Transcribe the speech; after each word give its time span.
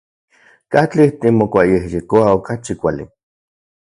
¿Katli 0.75 1.05
timokuayejkoua 1.19 2.29
okachi 2.39 2.73
kuali? 2.83 3.05